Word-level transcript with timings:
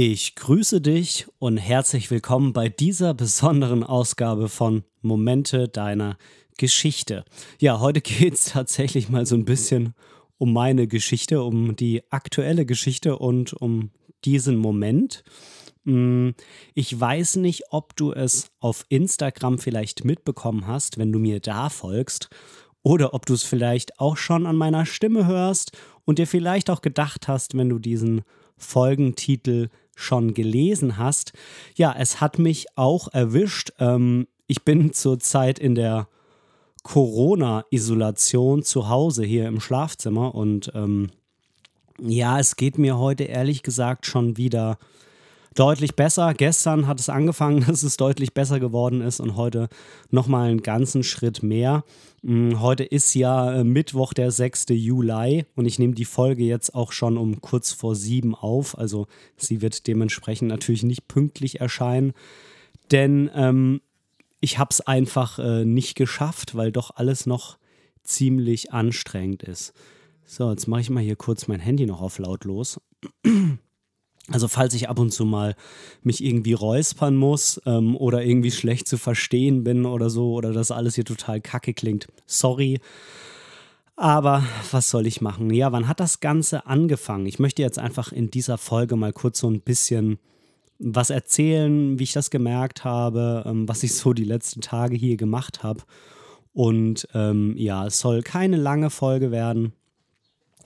Ich 0.00 0.36
grüße 0.36 0.80
dich 0.80 1.26
und 1.40 1.56
herzlich 1.56 2.08
willkommen 2.12 2.52
bei 2.52 2.68
dieser 2.68 3.14
besonderen 3.14 3.82
Ausgabe 3.82 4.48
von 4.48 4.84
Momente 5.02 5.66
deiner 5.66 6.16
Geschichte. 6.56 7.24
Ja, 7.58 7.80
heute 7.80 8.00
geht 8.00 8.34
es 8.34 8.44
tatsächlich 8.44 9.08
mal 9.08 9.26
so 9.26 9.34
ein 9.34 9.44
bisschen 9.44 9.94
um 10.36 10.52
meine 10.52 10.86
Geschichte, 10.86 11.42
um 11.42 11.74
die 11.74 12.04
aktuelle 12.12 12.64
Geschichte 12.64 13.18
und 13.18 13.54
um 13.54 13.90
diesen 14.24 14.56
Moment. 14.56 15.24
Mm, 15.82 16.28
ich 16.74 17.00
weiß 17.00 17.34
nicht, 17.34 17.64
ob 17.72 17.96
du 17.96 18.12
es 18.12 18.52
auf 18.60 18.84
Instagram 18.90 19.58
vielleicht 19.58 20.04
mitbekommen 20.04 20.68
hast, 20.68 20.98
wenn 20.98 21.10
du 21.10 21.18
mir 21.18 21.40
da 21.40 21.70
folgst, 21.70 22.30
oder 22.84 23.14
ob 23.14 23.26
du 23.26 23.34
es 23.34 23.42
vielleicht 23.42 23.98
auch 23.98 24.16
schon 24.16 24.46
an 24.46 24.54
meiner 24.54 24.86
Stimme 24.86 25.26
hörst 25.26 25.76
und 26.04 26.20
dir 26.20 26.28
vielleicht 26.28 26.70
auch 26.70 26.82
gedacht 26.82 27.26
hast, 27.26 27.56
wenn 27.56 27.68
du 27.68 27.80
diesen 27.80 28.22
Folgentitel 28.56 29.68
schon 29.98 30.32
gelesen 30.32 30.96
hast. 30.96 31.32
Ja, 31.74 31.94
es 31.98 32.20
hat 32.20 32.38
mich 32.38 32.66
auch 32.76 33.08
erwischt. 33.12 33.72
Ähm, 33.78 34.28
ich 34.46 34.62
bin 34.62 34.92
zurzeit 34.92 35.58
in 35.58 35.74
der 35.74 36.08
Corona-Isolation 36.84 38.62
zu 38.62 38.88
Hause 38.88 39.24
hier 39.24 39.48
im 39.48 39.60
Schlafzimmer 39.60 40.34
und 40.34 40.72
ähm, 40.74 41.10
ja, 42.00 42.38
es 42.38 42.54
geht 42.54 42.78
mir 42.78 42.96
heute 42.96 43.24
ehrlich 43.24 43.64
gesagt 43.64 44.06
schon 44.06 44.36
wieder 44.36 44.78
deutlich 45.58 45.96
besser. 45.96 46.34
Gestern 46.34 46.86
hat 46.86 47.00
es 47.00 47.08
angefangen, 47.08 47.64
dass 47.66 47.82
es 47.82 47.96
deutlich 47.96 48.32
besser 48.32 48.60
geworden 48.60 49.00
ist 49.00 49.20
und 49.20 49.36
heute 49.36 49.68
nochmal 50.10 50.50
einen 50.50 50.62
ganzen 50.62 51.02
Schritt 51.02 51.42
mehr. 51.42 51.84
Mm, 52.22 52.60
heute 52.60 52.84
ist 52.84 53.14
ja 53.14 53.52
äh, 53.52 53.64
Mittwoch, 53.64 54.12
der 54.12 54.30
6. 54.30 54.66
Juli 54.70 55.46
und 55.56 55.66
ich 55.66 55.78
nehme 55.78 55.94
die 55.94 56.04
Folge 56.04 56.44
jetzt 56.44 56.74
auch 56.74 56.92
schon 56.92 57.18
um 57.18 57.40
kurz 57.40 57.72
vor 57.72 57.96
sieben 57.96 58.34
auf. 58.34 58.78
Also 58.78 59.06
sie 59.36 59.60
wird 59.60 59.86
dementsprechend 59.86 60.48
natürlich 60.48 60.84
nicht 60.84 61.08
pünktlich 61.08 61.60
erscheinen, 61.60 62.12
denn 62.92 63.30
ähm, 63.34 63.80
ich 64.40 64.58
habe 64.58 64.70
es 64.70 64.80
einfach 64.80 65.40
äh, 65.40 65.64
nicht 65.64 65.96
geschafft, 65.96 66.54
weil 66.54 66.70
doch 66.70 66.92
alles 66.94 67.26
noch 67.26 67.58
ziemlich 68.04 68.72
anstrengend 68.72 69.42
ist. 69.42 69.72
So, 70.24 70.50
jetzt 70.50 70.68
mache 70.68 70.82
ich 70.82 70.90
mal 70.90 71.02
hier 71.02 71.16
kurz 71.16 71.48
mein 71.48 71.58
Handy 71.58 71.86
noch 71.86 72.00
auf 72.00 72.18
lautlos. 72.18 72.80
Also 74.30 74.46
falls 74.46 74.74
ich 74.74 74.88
ab 74.88 74.98
und 74.98 75.10
zu 75.10 75.24
mal 75.24 75.54
mich 76.02 76.22
irgendwie 76.22 76.52
räuspern 76.52 77.16
muss 77.16 77.60
ähm, 77.64 77.96
oder 77.96 78.24
irgendwie 78.24 78.50
schlecht 78.50 78.86
zu 78.86 78.98
verstehen 78.98 79.64
bin 79.64 79.86
oder 79.86 80.10
so 80.10 80.32
oder 80.32 80.52
das 80.52 80.70
alles 80.70 80.96
hier 80.96 81.04
total 81.04 81.40
kacke 81.40 81.72
klingt, 81.72 82.08
sorry. 82.26 82.80
Aber 83.96 84.44
was 84.70 84.90
soll 84.90 85.06
ich 85.06 85.20
machen? 85.20 85.52
Ja, 85.52 85.72
wann 85.72 85.88
hat 85.88 85.98
das 85.98 86.20
Ganze 86.20 86.66
angefangen? 86.66 87.26
Ich 87.26 87.38
möchte 87.38 87.62
jetzt 87.62 87.78
einfach 87.78 88.12
in 88.12 88.30
dieser 88.30 88.58
Folge 88.58 88.96
mal 88.96 89.12
kurz 89.12 89.40
so 89.40 89.50
ein 89.50 89.60
bisschen 89.60 90.18
was 90.78 91.10
erzählen, 91.10 91.98
wie 91.98 92.04
ich 92.04 92.12
das 92.12 92.30
gemerkt 92.30 92.84
habe, 92.84 93.42
ähm, 93.46 93.68
was 93.68 93.82
ich 93.82 93.94
so 93.94 94.12
die 94.12 94.24
letzten 94.24 94.60
Tage 94.60 94.96
hier 94.96 95.16
gemacht 95.16 95.62
habe. 95.62 95.82
Und 96.52 97.08
ähm, 97.14 97.54
ja, 97.56 97.86
es 97.86 97.98
soll 97.98 98.22
keine 98.22 98.56
lange 98.56 98.90
Folge 98.90 99.30
werden, 99.30 99.72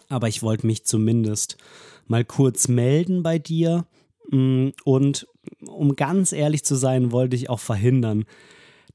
aber 0.08 0.28
ich 0.28 0.42
wollte 0.42 0.66
mich 0.66 0.84
zumindest 0.84 1.56
mal 2.06 2.24
kurz 2.24 2.68
melden 2.68 3.22
bei 3.22 3.38
dir. 3.38 3.86
Mm, 4.30 4.68
und 4.84 5.26
um 5.66 5.96
ganz 5.96 6.32
ehrlich 6.32 6.64
zu 6.64 6.74
sein, 6.74 7.12
wollte 7.12 7.36
ich 7.36 7.50
auch 7.50 7.60
verhindern, 7.60 8.24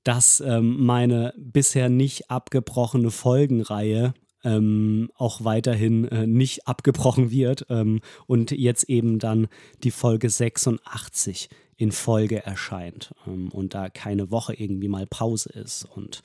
dass 0.04 0.42
ähm, 0.46 0.86
meine 0.86 1.34
bisher 1.38 1.90
nicht 1.90 2.32
abgebrochene 2.32 3.12
Folgenreihe 3.12 4.14
ähm, 4.44 5.10
auch 5.16 5.44
weiterhin 5.44 6.06
äh, 6.06 6.28
nicht 6.28 6.68
abgebrochen 6.68 7.32
wird 7.32 7.66
ähm, 7.70 8.00
und 8.28 8.52
jetzt 8.52 8.84
eben 8.90 9.20
dann 9.20 9.48
die 9.84 9.92
Folge 9.92 10.30
86 10.30 11.50
in 11.78 11.92
Folge 11.92 12.44
erscheint 12.44 13.14
ähm, 13.28 13.50
und 13.50 13.74
da 13.74 13.90
keine 13.90 14.32
Woche 14.32 14.54
irgendwie 14.54 14.88
mal 14.88 15.06
Pause 15.06 15.50
ist. 15.50 15.88
Und 15.96 16.22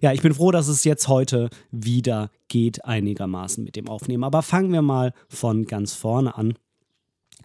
ja, 0.00 0.12
ich 0.12 0.22
bin 0.22 0.34
froh, 0.34 0.52
dass 0.52 0.68
es 0.68 0.84
jetzt 0.84 1.08
heute 1.08 1.50
wieder 1.72 2.30
geht, 2.48 2.84
einigermaßen 2.84 3.64
mit 3.64 3.76
dem 3.76 3.88
Aufnehmen. 3.88 4.24
Aber 4.24 4.42
fangen 4.42 4.72
wir 4.72 4.82
mal 4.82 5.12
von 5.28 5.64
ganz 5.64 5.92
vorne 5.94 6.36
an. 6.36 6.54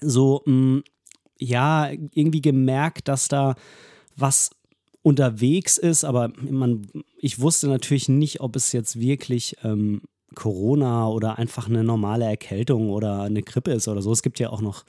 So, 0.01 0.43
mh, 0.45 0.53
mm, 0.53 0.83
ja, 1.39 1.89
irgendwie 2.13 2.41
gemerkt, 2.41 3.07
dass 3.07 3.27
da 3.27 3.55
was 4.15 4.51
unterwegs 5.03 5.77
ist, 5.77 6.03
aber 6.03 6.31
man, 6.41 6.87
ich 7.19 7.39
wusste 7.39 7.67
natürlich 7.67 8.09
nicht, 8.09 8.41
ob 8.41 8.55
es 8.55 8.71
jetzt 8.71 8.99
wirklich 8.99 9.55
ähm, 9.63 10.01
Corona 10.35 11.07
oder 11.07 11.37
einfach 11.37 11.67
eine 11.67 11.83
normale 11.83 12.25
Erkältung 12.25 12.89
oder 12.89 13.21
eine 13.21 13.41
Grippe 13.41 13.71
ist 13.71 13.87
oder 13.87 14.01
so. 14.01 14.11
Es 14.11 14.23
gibt 14.23 14.39
ja 14.39 14.49
auch 14.49 14.61
noch 14.61 14.83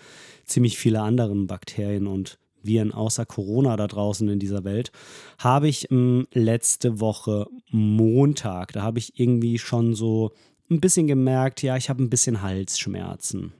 ziemlich 0.44 0.78
viele 0.78 1.02
andere 1.02 1.34
Bakterien 1.34 2.06
und 2.06 2.38
Viren 2.62 2.92
außer 2.92 3.26
Corona 3.26 3.76
da 3.76 3.86
draußen 3.86 4.28
in 4.28 4.38
dieser 4.38 4.64
Welt, 4.64 4.92
habe 5.38 5.68
ich 5.68 5.90
ähm, 5.90 6.26
letzte 6.32 7.00
Woche 7.00 7.46
Montag, 7.70 8.72
da 8.72 8.82
habe 8.82 8.98
ich 8.98 9.18
irgendwie 9.18 9.58
schon 9.58 9.94
so 9.94 10.32
ein 10.70 10.80
bisschen 10.80 11.06
gemerkt, 11.06 11.62
ja, 11.62 11.76
ich 11.76 11.88
habe 11.88 12.02
ein 12.02 12.10
bisschen 12.10 12.42
Halsschmerzen. 12.42 13.52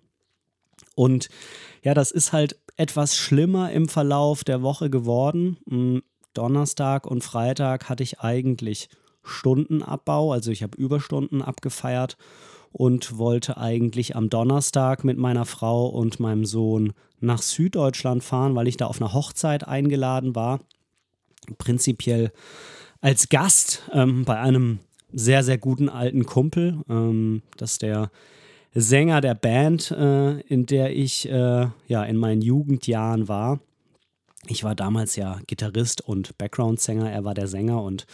Und 0.95 1.29
ja, 1.83 1.95
das 1.95 2.11
ist 2.11 2.33
halt 2.33 2.59
etwas 2.77 3.17
schlimmer 3.17 3.73
im 3.73 3.89
Verlauf 3.89 4.45
der 4.45 4.63
Woche 4.63 4.91
geworden. 4.91 5.59
Hm, 5.69 6.03
Donnerstag 6.35 7.07
und 7.07 7.25
Freitag 7.25 7.89
hatte 7.89 8.03
ich 8.03 8.21
eigentlich 8.21 8.89
Stundenabbau, 9.23 10.33
also 10.33 10.51
ich 10.51 10.63
habe 10.63 10.79
Überstunden 10.79 11.43
abgefeiert 11.43 12.17
und 12.73 13.19
wollte 13.19 13.57
eigentlich 13.57 14.17
am 14.17 14.31
Donnerstag 14.31 15.05
mit 15.05 15.19
meiner 15.19 15.45
Frau 15.45 15.87
und 15.87 16.21
meinem 16.21 16.45
Sohn 16.45 16.93
nach 17.21 17.43
Süddeutschland 17.43 18.23
fahren, 18.23 18.55
weil 18.55 18.69
ich 18.69 18.77
da 18.77 18.87
auf 18.87 19.01
einer 19.01 19.13
Hochzeit 19.13 19.67
eingeladen 19.67 20.35
war. 20.35 20.61
Prinzipiell 21.57 22.33
als 23.01 23.29
Gast 23.29 23.83
ähm, 23.93 24.25
bei 24.25 24.39
einem 24.39 24.81
sehr, 25.13 25.43
sehr 25.43 25.59
guten 25.59 25.89
alten 25.89 26.27
Kumpel. 26.27 26.83
Ähm, 26.89 27.43
das 27.57 27.73
ist 27.73 27.83
der 27.83 28.11
Sänger 28.75 29.21
der 29.21 29.35
Band, 29.35 29.91
äh, 29.91 30.41
in 30.41 30.67
der 30.67 30.95
ich 30.95 31.29
äh, 31.29 31.67
ja 31.87 32.05
in 32.05 32.17
meinen 32.17 32.43
Jugendjahren 32.43 33.29
war. 33.29 33.61
Ich 34.47 34.65
war 34.65 34.75
damals 34.75 35.17
ja 35.17 35.41
Gitarrist 35.47 36.01
und 36.01 36.39
Background-Sänger, 36.39 37.11
er 37.11 37.25
war 37.25 37.35
der 37.35 37.49
Sänger 37.49 37.83
und 37.83 38.07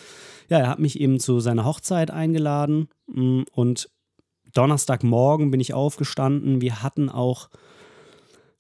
ja, 0.49 0.59
er 0.59 0.69
hat 0.69 0.79
mich 0.79 0.99
eben 1.01 1.21
zu 1.21 1.41
seiner 1.41 1.65
Hochzeit 1.65 2.11
eingeladen 2.11 2.89
mm, 3.07 3.43
und 3.53 3.91
Donnerstagmorgen 4.55 5.51
bin 5.51 5.61
ich 5.61 5.75
aufgestanden. 5.75 6.61
Wir 6.61 6.83
hatten 6.83 7.09
auch 7.09 7.51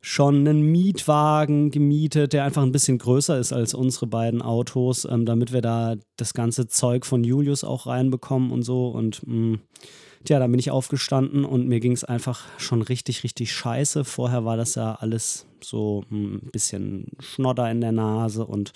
schon 0.01 0.47
einen 0.47 0.61
Mietwagen 0.71 1.71
gemietet, 1.71 2.35
der 2.35 2.45
einfach 2.45 2.63
ein 2.63 2.73
bisschen 2.73 2.99
größer 2.99 3.39
ist 3.39 3.55
als 3.55 3.73
unsere 3.73 4.07
beiden 4.07 4.43
Autos, 4.43 5.07
ähm, 5.07 5.25
damit 5.25 5.53
wir 5.53 5.63
da 5.63 5.95
das 6.19 6.35
ganze 6.35 6.69
Zeug 6.69 7.07
von 7.07 7.25
Julius 7.25 7.65
auch 7.65 7.87
reinbekommen 7.87 8.51
und 8.51 8.63
so. 8.63 8.89
Und 8.89 9.27
mh, 9.27 9.35
mm, 9.35 9.61
Tja, 10.25 10.39
dann 10.39 10.51
bin 10.51 10.59
ich 10.59 10.71
aufgestanden 10.71 11.45
und 11.45 11.69
mir 11.69 11.81
ging 11.81 11.93
es 11.93 12.03
einfach 12.03 12.47
schon 12.59 12.81
richtig, 12.81 13.25
richtig 13.25 13.53
scheiße. 13.53 14.05
Vorher 14.05 14.47
war 14.47 14.57
das 14.57 14.75
ja 14.75 14.95
alles 14.95 15.47
so 15.63 16.05
hm, 16.09 16.37
ein 16.37 16.51
bisschen 16.51 17.09
Schnodder 17.21 17.71
in 17.71 17.83
der 17.83 17.93
Nase 17.93 18.47
und 18.47 18.73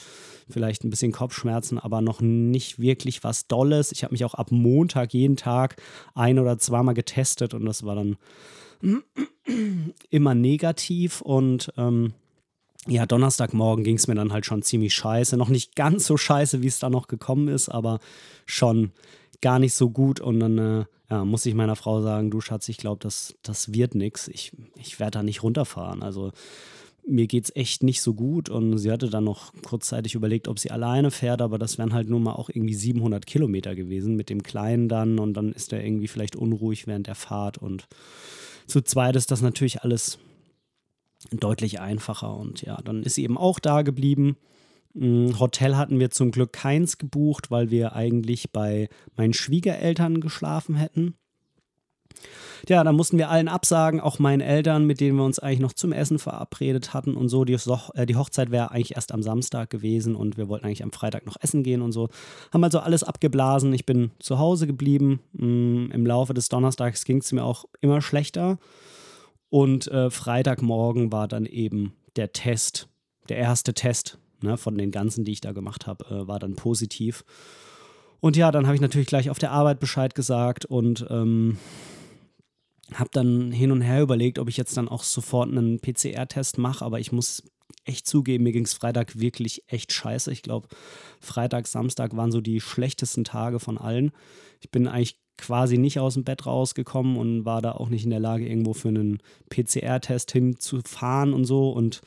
vielleicht 0.50 0.84
ein 0.84 0.90
bisschen 0.90 1.12
Kopfschmerzen, 1.12 1.78
aber 1.78 2.02
noch 2.02 2.20
nicht 2.20 2.78
wirklich 2.78 3.24
was 3.24 3.46
Dolles. 3.46 3.92
Ich 3.92 4.04
habe 4.04 4.12
mich 4.12 4.26
auch 4.26 4.34
ab 4.34 4.50
Montag 4.50 5.14
jeden 5.14 5.36
Tag 5.36 5.76
ein- 6.14 6.38
oder 6.38 6.58
zweimal 6.58 6.94
getestet 6.94 7.54
und 7.54 7.64
das 7.64 7.82
war 7.82 7.94
dann 7.94 8.16
immer 10.10 10.34
negativ 10.34 11.22
und 11.22 11.72
ähm, 11.76 12.12
ja, 12.86 13.06
Donnerstagmorgen 13.06 13.84
ging 13.84 13.96
es 13.96 14.06
mir 14.06 14.14
dann 14.14 14.32
halt 14.32 14.46
schon 14.46 14.62
ziemlich 14.62 14.94
scheiße. 14.94 15.36
Noch 15.36 15.48
nicht 15.48 15.76
ganz 15.76 16.06
so 16.06 16.16
scheiße, 16.16 16.62
wie 16.62 16.68
es 16.68 16.78
da 16.78 16.88
noch 16.88 17.06
gekommen 17.06 17.48
ist, 17.48 17.68
aber 17.68 17.98
schon 18.46 18.92
gar 19.40 19.58
nicht 19.58 19.74
so 19.74 19.90
gut. 19.90 20.20
Und 20.20 20.40
dann 20.40 20.58
äh, 20.58 20.84
ja, 21.10 21.24
muss 21.24 21.46
ich 21.46 21.54
meiner 21.54 21.76
Frau 21.76 22.02
sagen, 22.02 22.30
du 22.30 22.40
Schatz, 22.40 22.68
ich 22.68 22.76
glaube, 22.76 23.00
das, 23.02 23.34
das 23.42 23.72
wird 23.72 23.94
nichts. 23.94 24.28
Ich, 24.28 24.52
ich 24.76 25.00
werde 25.00 25.12
da 25.12 25.22
nicht 25.22 25.42
runterfahren. 25.42 26.02
Also 26.02 26.32
mir 27.06 27.26
geht 27.26 27.44
es 27.44 27.56
echt 27.56 27.82
nicht 27.82 28.02
so 28.02 28.12
gut. 28.14 28.50
Und 28.50 28.76
sie 28.78 28.92
hatte 28.92 29.08
dann 29.08 29.24
noch 29.24 29.52
kurzzeitig 29.62 30.14
überlegt, 30.14 30.48
ob 30.48 30.58
sie 30.58 30.70
alleine 30.70 31.10
fährt, 31.10 31.40
aber 31.40 31.58
das 31.58 31.78
wären 31.78 31.94
halt 31.94 32.10
nur 32.10 32.20
mal 32.20 32.34
auch 32.34 32.50
irgendwie 32.50 32.74
700 32.74 33.26
Kilometer 33.26 33.74
gewesen 33.74 34.16
mit 34.16 34.28
dem 34.28 34.42
Kleinen 34.42 34.88
dann. 34.88 35.18
Und 35.18 35.34
dann 35.34 35.52
ist 35.52 35.72
er 35.72 35.82
irgendwie 35.82 36.08
vielleicht 36.08 36.36
unruhig 36.36 36.86
während 36.86 37.06
der 37.06 37.14
Fahrt. 37.14 37.56
Und 37.56 37.86
zu 38.66 38.82
zweit 38.82 39.16
ist 39.16 39.30
das 39.30 39.40
natürlich 39.40 39.82
alles 39.82 40.18
deutlich 41.30 41.80
einfacher. 41.80 42.36
Und 42.36 42.62
ja, 42.62 42.76
dann 42.82 43.02
ist 43.02 43.14
sie 43.14 43.24
eben 43.24 43.38
auch 43.38 43.58
da 43.58 43.80
geblieben. 43.80 44.36
Hotel 45.38 45.76
hatten 45.76 46.00
wir 46.00 46.10
zum 46.10 46.30
Glück 46.30 46.52
keins 46.52 46.98
gebucht, 46.98 47.50
weil 47.50 47.70
wir 47.70 47.94
eigentlich 47.94 48.50
bei 48.52 48.88
meinen 49.16 49.32
Schwiegereltern 49.32 50.20
geschlafen 50.20 50.74
hätten. 50.74 51.14
Ja, 52.68 52.82
dann 52.82 52.96
mussten 52.96 53.18
wir 53.18 53.30
allen 53.30 53.48
absagen, 53.48 54.00
auch 54.00 54.18
meinen 54.18 54.40
Eltern, 54.40 54.84
mit 54.84 55.00
denen 55.00 55.16
wir 55.16 55.24
uns 55.24 55.38
eigentlich 55.38 55.60
noch 55.60 55.72
zum 55.72 55.92
Essen 55.92 56.18
verabredet 56.18 56.92
hatten 56.92 57.14
und 57.14 57.28
so. 57.28 57.44
Die, 57.44 57.54
äh, 57.94 58.06
die 58.06 58.16
Hochzeit 58.16 58.50
wäre 58.50 58.72
eigentlich 58.72 58.96
erst 58.96 59.12
am 59.12 59.22
Samstag 59.22 59.70
gewesen 59.70 60.16
und 60.16 60.36
wir 60.36 60.48
wollten 60.48 60.66
eigentlich 60.66 60.82
am 60.82 60.92
Freitag 60.92 61.26
noch 61.26 61.36
essen 61.40 61.62
gehen 61.62 61.82
und 61.82 61.92
so. 61.92 62.08
Haben 62.52 62.64
also 62.64 62.80
alles 62.80 63.04
abgeblasen. 63.04 63.72
Ich 63.72 63.86
bin 63.86 64.10
zu 64.18 64.38
Hause 64.38 64.66
geblieben. 64.66 65.20
Mm, 65.32 65.90
Im 65.92 66.06
Laufe 66.06 66.34
des 66.34 66.48
Donnerstags 66.48 67.04
ging 67.04 67.18
es 67.18 67.32
mir 67.32 67.44
auch 67.44 67.66
immer 67.80 68.02
schlechter. 68.02 68.58
Und 69.50 69.86
äh, 69.88 70.10
Freitagmorgen 70.10 71.12
war 71.12 71.28
dann 71.28 71.46
eben 71.46 71.94
der 72.16 72.32
Test, 72.32 72.88
der 73.28 73.38
erste 73.38 73.72
Test 73.72 74.18
ne, 74.42 74.56
von 74.56 74.76
den 74.76 74.90
ganzen, 74.90 75.24
die 75.24 75.32
ich 75.32 75.40
da 75.40 75.52
gemacht 75.52 75.86
habe, 75.86 76.04
äh, 76.04 76.28
war 76.28 76.38
dann 76.38 76.56
positiv. 76.56 77.24
Und 78.20 78.36
ja, 78.36 78.50
dann 78.50 78.66
habe 78.66 78.74
ich 78.74 78.80
natürlich 78.80 79.06
gleich 79.06 79.30
auf 79.30 79.38
der 79.38 79.52
Arbeit 79.52 79.80
Bescheid 79.80 80.14
gesagt 80.14 80.64
und 80.64 81.06
ähm, 81.08 81.58
habe 82.94 83.10
dann 83.12 83.52
hin 83.52 83.70
und 83.70 83.82
her 83.82 84.02
überlegt, 84.02 84.38
ob 84.38 84.48
ich 84.48 84.56
jetzt 84.56 84.76
dann 84.76 84.88
auch 84.88 85.02
sofort 85.02 85.50
einen 85.50 85.80
PCR-Test 85.80 86.58
mache, 86.58 86.84
aber 86.84 86.98
ich 86.98 87.12
muss 87.12 87.42
echt 87.84 88.06
zugeben, 88.06 88.44
mir 88.44 88.52
ging 88.52 88.64
es 88.64 88.74
Freitag 88.74 89.18
wirklich 89.18 89.62
echt 89.66 89.92
scheiße. 89.92 90.32
Ich 90.32 90.42
glaube, 90.42 90.68
Freitag, 91.20 91.66
Samstag 91.66 92.16
waren 92.16 92.32
so 92.32 92.40
die 92.40 92.60
schlechtesten 92.60 93.24
Tage 93.24 93.60
von 93.60 93.78
allen. 93.78 94.12
Ich 94.60 94.70
bin 94.70 94.86
eigentlich 94.88 95.18
quasi 95.36 95.78
nicht 95.78 96.00
aus 96.00 96.14
dem 96.14 96.24
Bett 96.24 96.46
rausgekommen 96.46 97.16
und 97.16 97.44
war 97.44 97.62
da 97.62 97.72
auch 97.72 97.88
nicht 97.88 98.04
in 98.04 98.10
der 98.10 98.20
Lage, 98.20 98.46
irgendwo 98.46 98.74
für 98.74 98.88
einen 98.88 99.18
PCR-Test 99.50 100.32
hinzufahren 100.32 101.32
und 101.32 101.44
so. 101.44 101.70
Und 101.70 102.00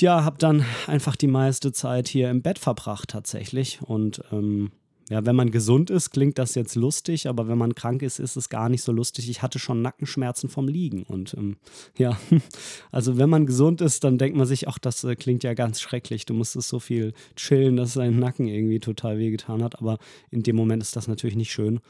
ja, 0.00 0.24
habe 0.24 0.38
dann 0.38 0.64
einfach 0.86 1.16
die 1.16 1.26
meiste 1.26 1.72
Zeit 1.72 2.08
hier 2.08 2.30
im 2.30 2.42
Bett 2.42 2.58
verbracht 2.58 3.10
tatsächlich. 3.10 3.80
Und 3.82 4.22
ähm, 4.32 4.72
ja, 5.10 5.24
wenn 5.24 5.36
man 5.36 5.50
gesund 5.50 5.88
ist, 5.88 6.10
klingt 6.10 6.38
das 6.38 6.54
jetzt 6.54 6.74
lustig, 6.74 7.28
aber 7.28 7.48
wenn 7.48 7.56
man 7.56 7.74
krank 7.74 8.02
ist, 8.02 8.18
ist 8.18 8.36
es 8.36 8.50
gar 8.50 8.68
nicht 8.68 8.82
so 8.82 8.92
lustig. 8.92 9.30
Ich 9.30 9.40
hatte 9.40 9.58
schon 9.58 9.80
Nackenschmerzen 9.80 10.50
vom 10.50 10.68
Liegen. 10.68 11.02
Und 11.04 11.34
ähm, 11.34 11.56
ja, 11.98 12.18
also 12.92 13.16
wenn 13.16 13.30
man 13.30 13.46
gesund 13.46 13.80
ist, 13.80 14.04
dann 14.04 14.18
denkt 14.18 14.36
man 14.36 14.46
sich, 14.46 14.68
ach, 14.68 14.78
das 14.78 15.04
äh, 15.04 15.16
klingt 15.16 15.44
ja 15.44 15.54
ganz 15.54 15.80
schrecklich. 15.80 16.26
Du 16.26 16.34
musstest 16.34 16.68
so 16.68 16.78
viel 16.78 17.14
chillen, 17.36 17.76
dass 17.76 17.94
dein 17.94 18.18
Nacken 18.18 18.48
irgendwie 18.48 18.80
total 18.80 19.18
wehgetan 19.18 19.62
hat. 19.62 19.78
Aber 19.78 19.98
in 20.30 20.42
dem 20.42 20.56
Moment 20.56 20.82
ist 20.82 20.94
das 20.94 21.08
natürlich 21.08 21.36
nicht 21.36 21.52
schön. 21.52 21.80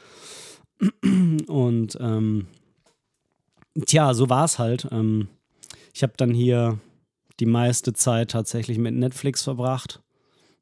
Und 1.47 1.97
ähm, 1.99 2.47
tja, 3.85 4.13
so 4.13 4.29
war 4.29 4.45
es 4.45 4.59
halt. 4.59 4.87
Ähm, 4.91 5.27
ich 5.93 6.03
habe 6.03 6.13
dann 6.15 6.33
hier 6.33 6.79
die 7.39 7.45
meiste 7.45 7.93
Zeit 7.93 8.31
tatsächlich 8.31 8.77
mit 8.77 8.95
Netflix 8.95 9.43
verbracht 9.43 10.01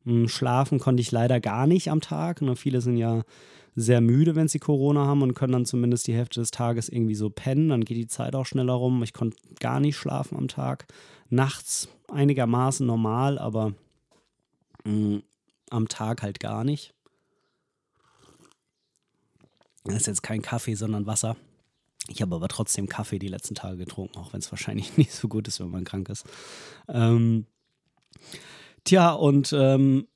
hm, 0.08 0.30
schlafen 0.30 0.80
konnte 0.80 1.02
ich 1.02 1.12
leider 1.12 1.42
gar 1.42 1.68
nicht 1.68 1.92
am 1.92 2.00
Tag. 2.00 2.42
Ne? 2.42 2.56
Viele 2.56 2.80
sind 2.80 2.96
ja 2.96 3.24
sehr 3.76 4.00
müde, 4.00 4.36
wenn 4.36 4.48
sie 4.48 4.58
Corona 4.58 5.06
haben 5.06 5.22
und 5.22 5.34
können 5.34 5.52
dann 5.52 5.66
zumindest 5.66 6.08
die 6.08 6.14
Hälfte 6.14 6.40
des 6.40 6.50
Tages 6.50 6.88
irgendwie 6.88 7.14
so 7.14 7.30
pennen. 7.30 7.70
Dann 7.70 7.84
geht 7.84 7.98
die 7.98 8.08
Zeit 8.08 8.34
auch 8.34 8.46
schneller 8.46 8.74
rum. 8.74 9.04
Ich 9.04 9.12
konnte 9.12 9.38
gar 9.60 9.82
nicht 9.82 9.98
schlafen 9.98 10.38
am 10.38 10.48
Tag. 10.48 10.88
Nachts 11.30 11.90
einigermaßen 12.08 12.88
normal, 12.88 13.38
aber 13.38 13.74
mh, 14.86 14.94
hm, 14.94 15.24
am 15.70 15.90
Tag 15.90 16.22
halt 16.22 16.40
gar 16.40 16.64
nicht. 16.64 16.94
Das 19.84 19.98
ist 19.98 20.08
jetzt 20.08 20.24
kein 20.24 20.42
Kaffee, 20.42 20.76
sondern 20.76 21.06
Wasser. 21.06 21.36
Ich 22.10 22.22
habe 22.22 22.36
aber 22.36 22.48
trotzdem 22.48 22.88
Kaffee 22.88 23.20
die 23.20 23.28
letzten 23.28 23.56
Tage 23.56 23.78
getrunken, 23.78 24.18
auch 24.18 24.34
wenn 24.34 24.40
es 24.40 24.52
wahrscheinlich 24.52 24.98
nicht 24.98 25.12
so 25.12 25.28
gut 25.28 25.48
ist, 25.48 25.60
wenn 25.60 25.70
man 25.70 25.84
krank 25.84 26.10
ist. 26.10 26.26
Ähm, 26.88 27.46
Tja, 28.84 29.12
und 29.12 29.54
ähm, 29.54 30.08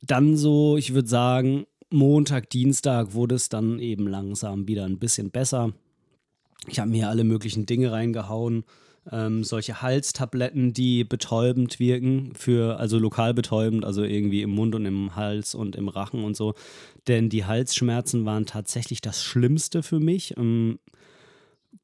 dann 0.00 0.36
so, 0.36 0.76
ich 0.76 0.94
würde 0.94 1.08
sagen, 1.08 1.66
Montag, 1.90 2.48
Dienstag 2.50 3.12
wurde 3.12 3.34
es 3.34 3.48
dann 3.48 3.78
eben 3.80 4.06
langsam 4.06 4.66
wieder 4.66 4.84
ein 4.84 4.98
bisschen 4.98 5.30
besser. 5.30 5.72
Ich 6.66 6.78
habe 6.78 6.90
mir 6.90 7.08
alle 7.08 7.24
möglichen 7.24 7.66
Dinge 7.66 7.92
reingehauen. 7.92 8.64
Ähm, 9.12 9.44
solche 9.44 9.82
Halstabletten, 9.82 10.72
die 10.72 11.04
betäubend 11.04 11.78
wirken, 11.78 12.32
für, 12.34 12.78
also 12.78 12.98
lokal 12.98 13.34
betäubend, 13.34 13.84
also 13.84 14.02
irgendwie 14.02 14.42
im 14.42 14.50
Mund 14.50 14.74
und 14.74 14.84
im 14.84 15.14
Hals 15.14 15.54
und 15.54 15.76
im 15.76 15.88
Rachen 15.88 16.24
und 16.24 16.36
so. 16.36 16.54
Denn 17.06 17.28
die 17.28 17.44
Halsschmerzen 17.44 18.24
waren 18.24 18.46
tatsächlich 18.46 19.00
das 19.00 19.22
Schlimmste 19.22 19.82
für 19.82 20.00
mich. 20.00 20.36
Ähm, 20.36 20.78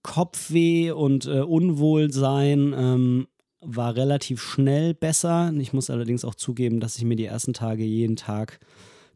Kopfweh 0.02 0.90
und 0.90 1.26
äh, 1.26 1.40
Unwohlsein 1.40 2.74
ähm, 2.76 3.28
war 3.60 3.94
relativ 3.94 4.42
schnell 4.42 4.94
besser. 4.94 5.52
Ich 5.58 5.72
muss 5.72 5.90
allerdings 5.90 6.24
auch 6.24 6.34
zugeben, 6.34 6.80
dass 6.80 6.98
ich 6.98 7.04
mir 7.04 7.16
die 7.16 7.26
ersten 7.26 7.52
Tage 7.52 7.84
jeden 7.84 8.16
Tag 8.16 8.58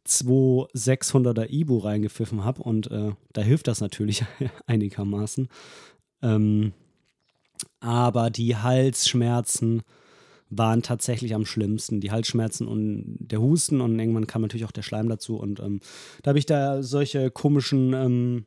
zwei 0.05 0.67
600er 0.73 1.51
Ibu 1.51 1.79
reingepfiffen 1.79 2.45
habe 2.45 2.63
und 2.63 2.91
äh, 2.91 3.13
da 3.33 3.43
hilft 3.43 3.67
das 3.67 3.81
natürlich 3.81 4.25
einigermaßen. 4.67 5.49
Ähm, 6.23 6.73
aber 7.87 8.31
die 8.31 8.57
Halsschmerzen 8.57 9.83
waren 10.51 10.83
tatsächlich 10.83 11.35
am 11.35 11.47
schlimmsten. 11.47 12.01
Die 12.01 12.11
Halsschmerzen 12.11 12.67
und 12.67 13.17
der 13.21 13.41
Husten 13.41 13.81
und 13.81 13.99
irgendwann 13.99 14.27
kam 14.27 14.43
natürlich 14.43 14.65
auch 14.65 14.73
der 14.73 14.83
Schleim 14.83 15.09
dazu 15.09 15.37
und 15.37 15.61
ähm, 15.61 15.81
da 16.23 16.31
habe 16.31 16.39
ich 16.39 16.47
da 16.47 16.83
solche 16.83 17.31
komischen 17.31 17.93
ähm, 17.95 18.45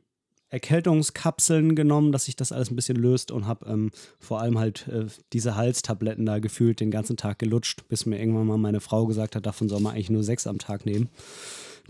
Erkältungskapseln 0.50 1.74
genommen, 1.74 2.12
dass 2.12 2.26
sich 2.26 2.36
das 2.36 2.52
alles 2.52 2.70
ein 2.70 2.76
bisschen 2.76 2.96
löst 2.96 3.30
und 3.30 3.46
habe 3.46 3.66
ähm, 3.66 3.90
vor 4.18 4.40
allem 4.40 4.58
halt 4.58 4.88
äh, 4.88 5.06
diese 5.32 5.56
Halstabletten 5.56 6.26
da 6.26 6.38
gefühlt 6.38 6.80
den 6.80 6.90
ganzen 6.90 7.16
Tag 7.16 7.38
gelutscht, 7.38 7.88
bis 7.88 8.04
mir 8.04 8.18
irgendwann 8.18 8.46
mal 8.46 8.58
meine 8.58 8.80
Frau 8.80 9.06
gesagt 9.06 9.36
hat, 9.36 9.46
davon 9.46 9.68
soll 9.68 9.80
man 9.80 9.94
eigentlich 9.94 10.10
nur 10.10 10.24
sechs 10.24 10.46
am 10.46 10.58
Tag 10.58 10.84
nehmen. 10.84 11.08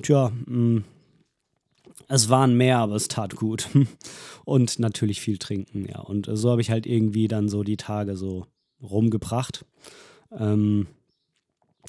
Tja, 0.02 0.30
mh, 0.46 0.56
mm, 0.56 0.84
es 2.08 2.28
waren 2.28 2.56
mehr, 2.56 2.78
aber 2.78 2.96
es 2.96 3.08
tat 3.08 3.36
gut. 3.36 3.68
und 4.44 4.78
natürlich 4.78 5.20
viel 5.20 5.38
trinken, 5.38 5.86
ja. 5.88 6.00
Und 6.00 6.28
so 6.32 6.50
habe 6.50 6.60
ich 6.60 6.70
halt 6.70 6.86
irgendwie 6.86 7.28
dann 7.28 7.48
so 7.48 7.62
die 7.62 7.76
Tage 7.76 8.16
so 8.16 8.46
rumgebracht. 8.82 9.64
Ähm, 10.36 10.86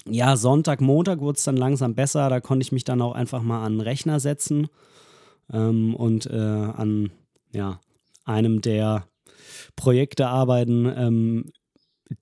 ja, 0.05 0.35
Sonntag, 0.35 0.81
Montag 0.81 1.19
wurde 1.19 1.37
es 1.37 1.43
dann 1.43 1.57
langsam 1.57 1.95
besser. 1.95 2.29
Da 2.29 2.39
konnte 2.39 2.63
ich 2.63 2.71
mich 2.71 2.83
dann 2.83 3.01
auch 3.01 3.13
einfach 3.13 3.41
mal 3.41 3.63
an 3.63 3.73
den 3.73 3.81
Rechner 3.81 4.19
setzen 4.19 4.67
ähm, 5.51 5.95
und 5.95 6.25
äh, 6.25 6.35
an 6.35 7.11
ja, 7.53 7.79
einem 8.25 8.61
der 8.61 9.05
Projekte 9.75 10.27
arbeiten, 10.27 10.91
ähm, 10.95 11.51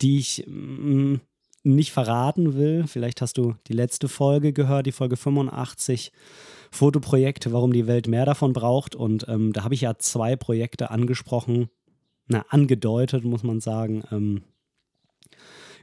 die 0.02 0.20
ich 0.20 0.46
mm, 0.48 1.16
nicht 1.64 1.92
verraten 1.92 2.56
will. 2.56 2.86
Vielleicht 2.88 3.22
hast 3.22 3.38
du 3.38 3.56
die 3.68 3.74
letzte 3.74 4.08
Folge 4.08 4.54
gehört, 4.54 4.86
die 4.86 4.92
Folge 4.92 5.18
85. 5.18 6.12
Fotoprojekte, 6.72 7.52
warum 7.52 7.74
die 7.74 7.88
Welt 7.88 8.08
mehr 8.08 8.26
davon 8.26 8.54
braucht. 8.54 8.96
Und 8.96 9.26
ähm, 9.28 9.54
da 9.54 9.64
habe 9.64 9.74
ich 9.74 9.82
ja 9.82 9.98
zwei 9.98 10.36
Projekte 10.36 10.92
angesprochen, 10.92 11.70
na, 12.28 12.46
angedeutet, 12.50 13.24
muss 13.24 13.44
man 13.44 13.60
sagen, 13.60 14.04
ähm, 14.12 14.44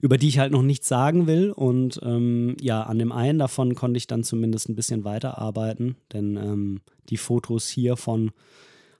über 0.00 0.19
die 0.19 0.29
ich 0.29 0.38
halt 0.38 0.53
noch 0.53 0.62
nichts 0.62 0.88
sagen 0.88 1.27
will. 1.27 1.50
Und 1.50 2.00
ähm, 2.03 2.56
ja, 2.61 2.83
an 2.83 2.99
dem 2.99 3.12
einen 3.12 3.38
davon 3.38 3.75
konnte 3.75 3.99
ich 3.99 4.06
dann 4.06 4.25
zumindest 4.25 4.69
ein 4.69 4.77
bisschen 4.77 5.05
weiterarbeiten, 5.05 5.97
denn 6.12 6.37
ähm, 6.37 6.81
die 7.09 7.17
Fotos 7.17 7.69
hiervon 7.69 8.31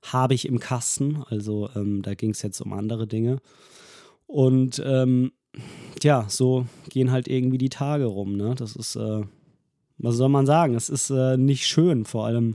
habe 0.03 0.35
ich 0.35 0.47
im 0.47 0.59
Kasten. 0.59 1.23
Also 1.29 1.69
ähm, 1.75 2.03
da 2.03 2.15
ging 2.15 2.31
es 2.31 2.43
jetzt 2.43 2.61
um 2.61 2.73
andere 2.73 3.07
Dinge. 3.07 3.39
Und 4.27 4.83
ähm, 4.85 5.33
ja, 6.03 6.27
so 6.29 6.67
gehen 6.89 7.11
halt 7.11 7.29
irgendwie 7.29 7.59
die 7.59 7.69
Tage 7.69 8.05
rum. 8.05 8.37
Ne? 8.37 8.55
Das 8.57 8.77
ist, 8.77 8.97
äh, 8.97 9.23
was 9.99 10.17
soll 10.17 10.29
man 10.29 10.47
sagen? 10.47 10.75
Es 10.75 10.89
ist 10.89 11.11
äh, 11.11 11.37
nicht 11.37 11.67
schön, 11.67 12.05
vor 12.05 12.27
allem 12.27 12.55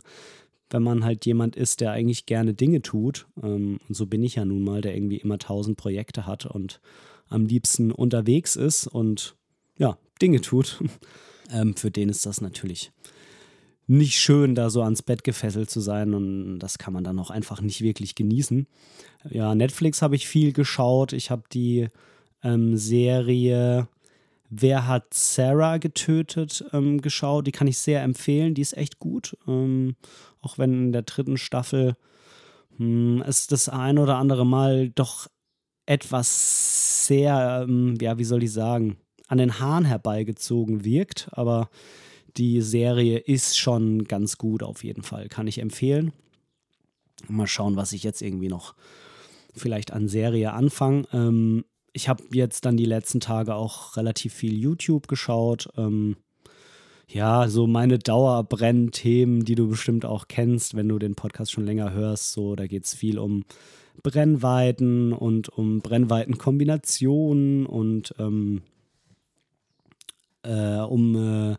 wenn 0.71 0.83
man 0.83 1.03
halt 1.03 1.25
jemand 1.25 1.55
ist, 1.55 1.81
der 1.81 1.91
eigentlich 1.91 2.25
gerne 2.25 2.53
Dinge 2.53 2.81
tut. 2.81 3.27
Ähm, 3.43 3.79
und 3.87 3.95
so 3.95 4.05
bin 4.05 4.23
ich 4.23 4.35
ja 4.35 4.45
nun 4.45 4.63
mal, 4.63 4.81
der 4.81 4.95
irgendwie 4.95 5.17
immer 5.17 5.37
tausend 5.37 5.77
Projekte 5.77 6.25
hat 6.25 6.45
und 6.45 6.81
am 7.27 7.45
liebsten 7.45 7.91
unterwegs 7.91 8.55
ist 8.55 8.87
und 8.87 9.35
ja, 9.77 9.97
Dinge 10.21 10.41
tut, 10.41 10.81
ähm, 11.51 11.75
für 11.75 11.91
den 11.91 12.09
ist 12.09 12.25
das 12.25 12.41
natürlich 12.41 12.91
nicht 13.87 14.19
schön, 14.19 14.55
da 14.55 14.69
so 14.69 14.81
ans 14.83 15.01
Bett 15.01 15.23
gefesselt 15.23 15.69
zu 15.69 15.81
sein 15.81 16.13
und 16.13 16.59
das 16.59 16.77
kann 16.77 16.93
man 16.93 17.03
dann 17.03 17.19
auch 17.19 17.29
einfach 17.29 17.61
nicht 17.61 17.81
wirklich 17.81 18.15
genießen. 18.15 18.67
Ja, 19.29 19.53
Netflix 19.53 20.01
habe 20.01 20.15
ich 20.15 20.27
viel 20.27 20.53
geschaut. 20.53 21.11
Ich 21.11 21.29
habe 21.29 21.43
die 21.51 21.89
ähm, 22.43 22.77
Serie 22.77 23.87
Wer 24.53 24.85
hat 24.85 25.13
Sarah 25.13 25.77
getötet 25.77 26.65
ähm, 26.73 27.01
geschaut. 27.01 27.47
Die 27.47 27.53
kann 27.53 27.67
ich 27.67 27.77
sehr 27.77 28.03
empfehlen. 28.03 28.53
Die 28.53 28.61
ist 28.61 28.75
echt 28.75 28.99
gut. 28.99 29.37
Ähm, 29.47 29.95
auch 30.41 30.57
wenn 30.57 30.87
in 30.87 30.91
der 30.91 31.03
dritten 31.03 31.37
Staffel 31.37 31.95
hm, 32.75 33.23
es 33.25 33.47
das 33.47 33.69
ein 33.69 33.97
oder 33.97 34.17
andere 34.17 34.45
Mal 34.45 34.89
doch 34.89 35.27
etwas 35.85 37.07
sehr, 37.07 37.63
ähm, 37.63 37.97
ja, 38.01 38.17
wie 38.17 38.25
soll 38.25 38.43
ich 38.43 38.51
sagen, 38.51 38.97
an 39.29 39.37
den 39.37 39.57
Haaren 39.57 39.85
herbeigezogen 39.85 40.83
wirkt. 40.83 41.29
Aber 41.31 41.69
die 42.35 42.61
Serie 42.61 43.19
ist 43.19 43.57
schon 43.57 44.03
ganz 44.03 44.37
gut 44.37 44.63
auf 44.63 44.83
jeden 44.83 45.03
Fall. 45.03 45.29
Kann 45.29 45.47
ich 45.47 45.59
empfehlen. 45.59 46.11
Mal 47.29 47.47
schauen, 47.47 47.77
was 47.77 47.93
ich 47.93 48.03
jetzt 48.03 48.21
irgendwie 48.21 48.49
noch 48.49 48.75
vielleicht 49.55 49.93
an 49.93 50.09
Serie 50.09 50.51
anfange. 50.51 51.05
Ähm, 51.13 51.63
ich 51.93 52.09
habe 52.09 52.23
jetzt 52.33 52.65
dann 52.65 52.77
die 52.77 52.85
letzten 52.85 53.19
Tage 53.19 53.55
auch 53.55 53.97
relativ 53.97 54.33
viel 54.33 54.53
YouTube 54.53 55.07
geschaut. 55.07 55.69
Ähm, 55.77 56.15
ja, 57.07 57.49
so 57.49 57.67
meine 57.67 57.99
Dauerbrennthemen, 57.99 59.43
die 59.43 59.55
du 59.55 59.67
bestimmt 59.67 60.05
auch 60.05 60.27
kennst, 60.29 60.75
wenn 60.75 60.87
du 60.87 60.97
den 60.97 61.15
Podcast 61.15 61.51
schon 61.51 61.65
länger 61.65 61.91
hörst. 61.91 62.31
So, 62.31 62.55
da 62.55 62.67
geht 62.67 62.85
es 62.85 62.93
viel 62.93 63.19
um 63.19 63.43
Brennweiten 64.01 65.11
und 65.11 65.49
um 65.49 65.81
Brennweitenkombinationen 65.81 67.65
und 67.65 68.15
ähm, 68.17 68.61
äh, 70.43 70.77
um 70.77 71.15
äh, 71.51 71.55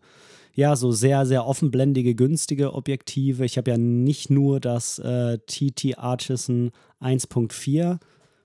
ja 0.55 0.77
so 0.77 0.91
sehr, 0.91 1.27
sehr 1.27 1.47
offenblendige, 1.47 2.15
günstige 2.15 2.73
Objektive. 2.73 3.45
Ich 3.45 3.59
habe 3.59 3.73
ja 3.73 3.77
nicht 3.77 4.31
nur 4.31 4.59
das 4.59 4.99
äh, 4.99 5.39
TT 5.39 5.99
Artisan 5.99 6.71
1.4 7.03 7.99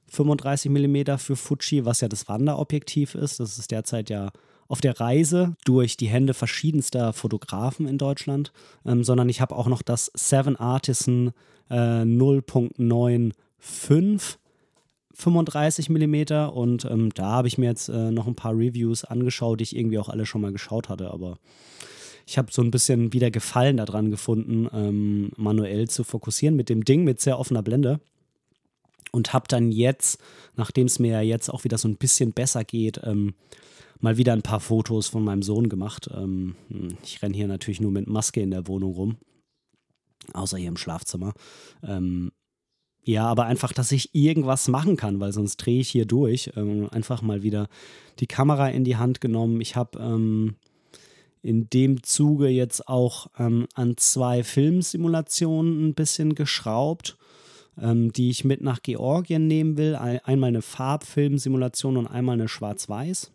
35 0.10 0.72
mm 0.72 1.18
für 1.18 1.36
Fuji, 1.36 1.86
was 1.86 2.02
ja 2.02 2.08
das 2.08 2.28
Wanderobjektiv 2.28 3.16
ist. 3.16 3.40
Das 3.40 3.58
ist 3.58 3.72
derzeit 3.72 4.10
ja 4.10 4.32
auf 4.68 4.82
der 4.82 5.00
Reise 5.00 5.56
durch 5.66 5.98
die 5.98 6.08
Hände 6.08 6.34
verschiedenster 6.34 7.14
Fotografen 7.14 7.88
in 7.88 7.98
Deutschland, 7.98 8.52
ähm, 8.86 9.04
sondern 9.04 9.30
ich 9.30 9.42
habe 9.42 9.56
auch 9.56 9.68
noch 9.68 9.82
das 9.82 10.12
Seven 10.14 10.56
Artisan 10.56 11.32
äh, 11.70 12.02
0.95 12.02 14.38
35 15.14 15.90
mm 15.90 16.16
und 16.54 16.86
ähm, 16.86 17.10
da 17.16 17.26
habe 17.26 17.48
ich 17.48 17.58
mir 17.58 17.66
jetzt 17.66 17.90
äh, 17.90 18.12
noch 18.12 18.28
ein 18.28 18.36
paar 18.36 18.54
Reviews 18.54 19.04
angeschaut, 19.04 19.60
die 19.60 19.64
ich 19.64 19.76
irgendwie 19.76 19.98
auch 19.98 20.10
alle 20.10 20.28
schon 20.28 20.42
mal 20.42 20.52
geschaut 20.52 20.90
hatte, 20.90 21.12
aber 21.12 21.40
ich 22.28 22.38
habe 22.38 22.52
so 22.52 22.62
ein 22.62 22.70
bisschen 22.70 23.14
wieder 23.14 23.32
Gefallen 23.32 23.78
daran 23.78 24.12
gefunden, 24.12 24.70
ähm, 24.74 25.32
manuell 25.36 25.88
zu 25.88 26.04
fokussieren 26.04 26.56
mit 26.56 26.70
dem 26.70 26.86
Ding 26.86 27.04
mit 27.04 27.20
sehr 27.20 27.40
offener 27.40 27.64
Blende 27.64 28.00
und 29.12 29.34
habe 29.34 29.48
dann 29.48 29.72
jetzt, 29.72 30.20
nachdem 30.56 30.88
es 30.88 31.00
mir 31.00 31.12
ja 31.12 31.22
jetzt 31.22 31.50
auch 31.50 31.64
wieder 31.64 31.78
so 31.78 31.88
ein 31.88 31.98
bisschen 31.98 32.34
besser 32.34 32.64
geht, 32.64 33.02
ähm, 33.04 33.34
mal 34.00 34.18
wieder 34.18 34.34
ein 34.34 34.42
paar 34.42 34.60
Fotos 34.60 35.08
von 35.08 35.24
meinem 35.24 35.42
Sohn 35.42 35.70
gemacht. 35.70 36.10
Ähm, 36.14 36.56
ich 37.04 37.22
renne 37.22 37.36
hier 37.36 37.48
natürlich 37.48 37.82
nur 37.82 37.92
mit 37.92 38.08
Maske 38.08 38.42
in 38.42 38.52
der 38.52 38.68
Wohnung 38.68 38.94
rum, 38.94 39.18
außer 40.34 40.58
hier 40.58 40.70
im 40.70 40.78
Schlafzimmer. 40.78 41.34
Ähm, 41.84 42.32
ja, 43.04 43.26
aber 43.26 43.46
einfach, 43.46 43.72
dass 43.72 43.94
ich 43.94 44.14
irgendwas 44.14 44.68
machen 44.68 44.98
kann, 44.98 45.22
weil 45.22 45.32
sonst 45.32 45.58
drehe 45.58 45.80
ich 45.80 45.90
hier 45.90 46.06
durch. 46.06 46.52
Ähm, 46.58 46.90
einfach 46.92 47.22
mal 47.22 47.42
wieder 47.42 47.70
die 48.20 48.28
Kamera 48.28 48.68
in 48.68 48.84
die 48.84 48.98
Hand 48.98 49.22
genommen. 49.22 49.62
Ich 49.62 49.78
habe 49.78 49.98
ähm, 50.00 50.56
in 51.42 51.70
dem 51.70 52.04
Zuge 52.04 52.50
jetzt 52.50 52.90
auch 52.90 53.28
ähm, 53.40 53.68
an 53.76 53.96
zwei 53.96 54.44
Filmsimulationen 54.44 55.88
ein 55.88 55.94
bisschen 55.94 56.36
geschraubt, 56.36 57.18
ähm, 57.81 58.12
die 58.12 58.29
ich 58.29 58.43
mit 58.43 58.62
nach 58.62 58.81
Georgien 58.81 59.48
nehmen 59.48 59.77
will. 59.77 59.96
Einmal 59.96 60.50
eine 60.50 60.62
Farbfilmsimulation 60.62 61.98
und 61.98 62.07
einmal 62.07 62.34
eine 62.34 62.48
Schwarz-Weiß. 62.48 63.31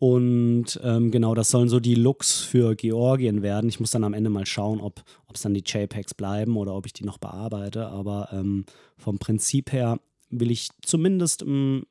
Und 0.00 0.80
ähm, 0.84 1.10
genau, 1.10 1.34
das 1.34 1.50
sollen 1.50 1.68
so 1.68 1.80
die 1.80 1.96
Looks 1.96 2.40
für 2.40 2.76
Georgien 2.76 3.42
werden. 3.42 3.68
Ich 3.68 3.80
muss 3.80 3.90
dann 3.90 4.04
am 4.04 4.14
Ende 4.14 4.30
mal 4.30 4.46
schauen, 4.46 4.80
ob 4.80 5.02
es 5.34 5.42
dann 5.42 5.54
die 5.54 5.64
JPEGs 5.66 6.14
bleiben 6.14 6.56
oder 6.56 6.74
ob 6.74 6.86
ich 6.86 6.92
die 6.92 7.04
noch 7.04 7.18
bearbeite. 7.18 7.88
Aber 7.88 8.28
ähm, 8.32 8.64
vom 8.96 9.18
Prinzip 9.18 9.72
her 9.72 9.98
will 10.30 10.52
ich 10.52 10.68
zumindest 10.82 11.42
ähm, 11.42 11.84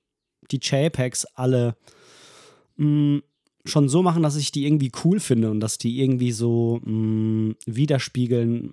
die 0.51 0.59
JPEGs 0.61 1.25
alle 1.35 1.75
mm, 2.77 3.17
schon 3.67 3.89
so 3.89 4.01
machen, 4.01 4.23
dass 4.23 4.35
ich 4.35 4.51
die 4.51 4.65
irgendwie 4.65 4.91
cool 5.03 5.19
finde 5.19 5.51
und 5.51 5.59
dass 5.59 5.77
die 5.77 6.01
irgendwie 6.01 6.31
so 6.31 6.79
mh, 6.83 6.91
mm, 6.91 7.55
widerspiegeln, 7.65 8.71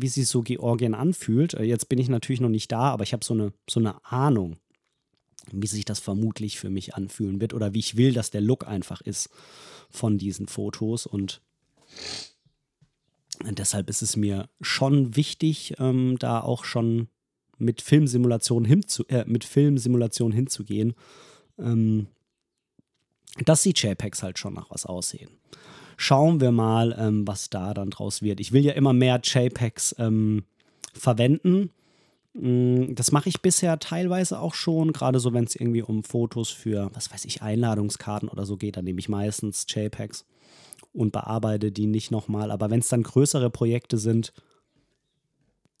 wie 0.00 0.08
sich 0.08 0.28
so 0.28 0.42
Georgien 0.42 0.94
anfühlt. 0.94 1.54
Äh, 1.54 1.64
jetzt 1.64 1.88
bin 1.88 1.98
ich 1.98 2.08
natürlich 2.08 2.40
noch 2.40 2.48
nicht 2.48 2.70
da, 2.70 2.90
aber 2.90 3.02
ich 3.02 3.12
habe 3.12 3.24
so 3.24 3.34
eine, 3.34 3.52
so 3.68 3.80
eine 3.80 4.04
Ahnung 4.04 4.56
wie 5.52 5.66
sich 5.66 5.84
das 5.84 6.00
vermutlich 6.00 6.58
für 6.58 6.70
mich 6.70 6.94
anfühlen 6.94 7.40
wird 7.40 7.54
oder 7.54 7.74
wie 7.74 7.80
ich 7.80 7.96
will, 7.96 8.12
dass 8.12 8.30
der 8.30 8.40
Look 8.40 8.66
einfach 8.66 9.00
ist 9.00 9.28
von 9.90 10.18
diesen 10.18 10.46
Fotos. 10.46 11.06
Und 11.06 11.42
deshalb 13.42 13.90
ist 13.90 14.02
es 14.02 14.16
mir 14.16 14.48
schon 14.60 15.16
wichtig, 15.16 15.74
ähm, 15.78 16.16
da 16.18 16.40
auch 16.40 16.64
schon 16.64 17.08
mit 17.58 17.82
Filmsimulation, 17.82 18.64
hinzu, 18.64 19.06
äh, 19.08 19.24
mit 19.26 19.44
Filmsimulation 19.44 20.32
hinzugehen, 20.32 20.94
ähm, 21.58 22.08
dass 23.44 23.62
die 23.62 23.74
JPEGs 23.74 24.22
halt 24.22 24.38
schon 24.38 24.54
nach 24.54 24.70
was 24.70 24.86
aussehen. 24.86 25.30
Schauen 25.96 26.40
wir 26.40 26.50
mal, 26.50 26.94
ähm, 26.98 27.26
was 27.26 27.50
da 27.50 27.72
dann 27.74 27.90
draus 27.90 28.22
wird. 28.22 28.40
Ich 28.40 28.52
will 28.52 28.64
ja 28.64 28.72
immer 28.72 28.92
mehr 28.92 29.20
JPEGs 29.22 29.96
ähm, 29.98 30.44
verwenden 30.92 31.70
Mm, 32.34 32.94
das 32.94 33.12
mache 33.12 33.28
ich 33.28 33.40
bisher 33.40 33.78
teilweise 33.78 34.40
auch 34.40 34.54
schon, 34.54 34.92
gerade 34.92 35.20
so, 35.20 35.32
wenn 35.32 35.44
es 35.44 35.54
irgendwie 35.54 35.82
um 35.82 36.02
Fotos 36.02 36.50
für, 36.50 36.90
was 36.92 37.12
weiß 37.12 37.24
ich, 37.24 37.42
Einladungskarten 37.42 38.28
oder 38.28 38.44
so 38.44 38.56
geht, 38.56 38.76
dann 38.76 38.84
nehme 38.84 38.98
ich 38.98 39.08
meistens 39.08 39.66
JPEGs 39.68 40.26
und 40.92 41.12
bearbeite 41.12 41.72
die 41.72 41.86
nicht 41.86 42.10
nochmal. 42.10 42.50
Aber 42.50 42.70
wenn 42.70 42.80
es 42.80 42.88
dann 42.88 43.04
größere 43.04 43.50
Projekte 43.50 43.98
sind, 43.98 44.32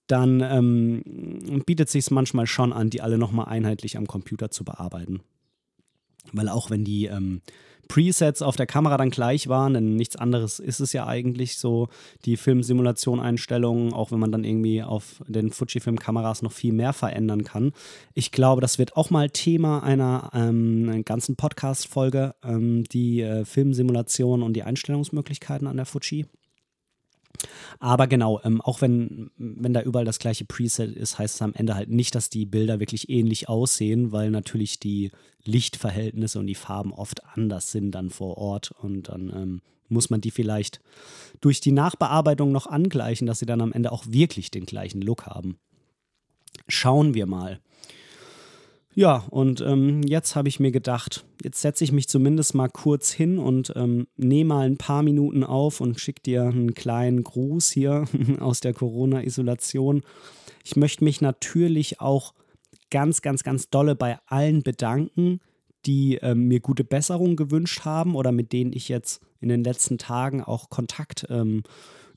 dann 0.06 0.40
ähm, 0.42 1.62
bietet 1.66 1.88
sich 1.88 2.10
manchmal 2.10 2.46
schon 2.46 2.72
an, 2.72 2.90
die 2.90 3.00
alle 3.00 3.18
nochmal 3.18 3.46
einheitlich 3.46 3.96
am 3.96 4.06
Computer 4.06 4.50
zu 4.50 4.64
bearbeiten. 4.64 5.22
Weil 6.32 6.48
auch 6.48 6.70
wenn 6.70 6.84
die 6.84 7.06
ähm, 7.06 7.40
Presets 7.88 8.42
auf 8.42 8.56
der 8.56 8.66
Kamera 8.66 8.96
dann 8.96 9.10
gleich 9.10 9.48
waren, 9.48 9.74
denn 9.74 9.96
nichts 9.96 10.16
anderes 10.16 10.58
ist 10.58 10.80
es 10.80 10.92
ja 10.92 11.06
eigentlich 11.06 11.58
so, 11.58 11.88
die 12.24 12.36
Filmsimulation-Einstellungen, 12.36 13.92
auch 13.92 14.10
wenn 14.10 14.18
man 14.18 14.32
dann 14.32 14.44
irgendwie 14.44 14.82
auf 14.82 15.22
den 15.26 15.52
Fujifilm-Kameras 15.52 16.42
noch 16.42 16.52
viel 16.52 16.72
mehr 16.72 16.92
verändern 16.92 17.44
kann. 17.44 17.72
Ich 18.14 18.32
glaube, 18.32 18.60
das 18.60 18.78
wird 18.78 18.96
auch 18.96 19.10
mal 19.10 19.30
Thema 19.30 19.82
einer 19.82 20.30
ähm, 20.34 21.04
ganzen 21.04 21.36
Podcast-Folge, 21.36 22.34
ähm, 22.42 22.84
die 22.84 23.20
äh, 23.22 23.44
Filmsimulation 23.44 24.42
und 24.42 24.54
die 24.54 24.62
Einstellungsmöglichkeiten 24.62 25.66
an 25.66 25.76
der 25.76 25.86
Fuji. 25.86 26.26
Aber 27.78 28.06
genau, 28.06 28.40
ähm, 28.44 28.60
auch 28.60 28.80
wenn, 28.80 29.30
wenn 29.36 29.74
da 29.74 29.82
überall 29.82 30.04
das 30.04 30.18
gleiche 30.18 30.44
Preset 30.44 30.94
ist, 30.94 31.18
heißt 31.18 31.36
es 31.36 31.42
am 31.42 31.54
Ende 31.54 31.74
halt 31.74 31.90
nicht, 31.90 32.14
dass 32.14 32.30
die 32.30 32.46
Bilder 32.46 32.80
wirklich 32.80 33.10
ähnlich 33.10 33.48
aussehen, 33.48 34.12
weil 34.12 34.30
natürlich 34.30 34.78
die 34.78 35.10
Lichtverhältnisse 35.44 36.38
und 36.38 36.46
die 36.46 36.54
Farben 36.54 36.92
oft 36.92 37.24
anders 37.24 37.70
sind 37.70 37.92
dann 37.92 38.10
vor 38.10 38.38
Ort 38.38 38.70
und 38.70 39.08
dann 39.08 39.30
ähm, 39.30 39.60
muss 39.88 40.10
man 40.10 40.20
die 40.20 40.30
vielleicht 40.30 40.80
durch 41.40 41.60
die 41.60 41.72
Nachbearbeitung 41.72 42.52
noch 42.52 42.66
angleichen, 42.66 43.26
dass 43.26 43.38
sie 43.38 43.46
dann 43.46 43.60
am 43.60 43.72
Ende 43.72 43.92
auch 43.92 44.04
wirklich 44.08 44.50
den 44.50 44.66
gleichen 44.66 45.02
Look 45.02 45.26
haben. 45.26 45.58
Schauen 46.68 47.14
wir 47.14 47.26
mal. 47.26 47.60
Ja, 48.96 49.24
und 49.30 49.60
ähm, 49.60 50.02
jetzt 50.04 50.36
habe 50.36 50.48
ich 50.48 50.60
mir 50.60 50.70
gedacht, 50.70 51.24
jetzt 51.42 51.60
setze 51.60 51.82
ich 51.82 51.90
mich 51.90 52.08
zumindest 52.08 52.54
mal 52.54 52.68
kurz 52.68 53.10
hin 53.10 53.38
und 53.38 53.72
ähm, 53.74 54.06
nehme 54.16 54.54
mal 54.54 54.66
ein 54.66 54.76
paar 54.76 55.02
Minuten 55.02 55.42
auf 55.42 55.80
und 55.80 55.98
schicke 55.98 56.22
dir 56.22 56.44
einen 56.44 56.74
kleinen 56.74 57.24
Gruß 57.24 57.70
hier 57.70 58.04
aus 58.40 58.60
der 58.60 58.72
Corona-Isolation. 58.72 60.02
Ich 60.62 60.76
möchte 60.76 61.02
mich 61.02 61.20
natürlich 61.20 62.00
auch 62.00 62.34
ganz, 62.90 63.20
ganz, 63.20 63.42
ganz 63.42 63.68
dolle 63.68 63.96
bei 63.96 64.18
allen 64.26 64.62
bedanken, 64.62 65.40
die 65.86 66.16
ähm, 66.22 66.46
mir 66.46 66.60
gute 66.60 66.84
Besserung 66.84 67.34
gewünscht 67.34 67.84
haben 67.84 68.14
oder 68.14 68.30
mit 68.30 68.52
denen 68.52 68.72
ich 68.72 68.88
jetzt 68.88 69.20
in 69.40 69.48
den 69.48 69.64
letzten 69.64 69.98
Tagen 69.98 70.40
auch 70.42 70.70
Kontakt 70.70 71.26
ähm, 71.30 71.64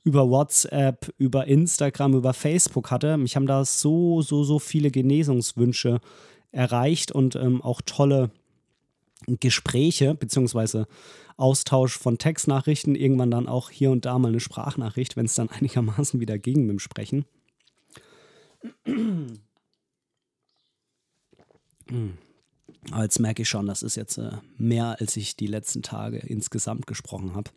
über 0.04 0.30
WhatsApp, 0.30 1.12
über 1.18 1.48
Instagram, 1.48 2.14
über 2.14 2.32
Facebook 2.32 2.92
hatte. 2.92 3.16
Mich 3.16 3.34
haben 3.34 3.46
da 3.46 3.64
so, 3.64 4.22
so, 4.22 4.44
so 4.44 4.60
viele 4.60 4.92
Genesungswünsche 4.92 6.00
erreicht 6.52 7.12
und 7.12 7.36
ähm, 7.36 7.62
auch 7.62 7.80
tolle 7.84 8.30
Gespräche 9.26 10.14
bzw. 10.14 10.84
Austausch 11.36 11.96
von 11.96 12.18
Textnachrichten, 12.18 12.94
irgendwann 12.94 13.30
dann 13.30 13.46
auch 13.46 13.70
hier 13.70 13.90
und 13.90 14.04
da 14.04 14.18
mal 14.18 14.28
eine 14.28 14.40
Sprachnachricht, 14.40 15.16
wenn 15.16 15.26
es 15.26 15.34
dann 15.34 15.48
einigermaßen 15.50 16.20
wieder 16.20 16.38
ging 16.38 16.62
mit 16.62 16.70
dem 16.70 16.78
Sprechen. 16.78 17.24
Aber 22.90 23.02
jetzt 23.02 23.18
merke 23.18 23.42
ich 23.42 23.48
schon, 23.48 23.66
das 23.66 23.82
ist 23.82 23.96
jetzt 23.96 24.18
äh, 24.18 24.32
mehr, 24.56 25.00
als 25.00 25.16
ich 25.16 25.36
die 25.36 25.46
letzten 25.46 25.82
Tage 25.82 26.18
insgesamt 26.18 26.86
gesprochen 26.86 27.34
habe. 27.34 27.50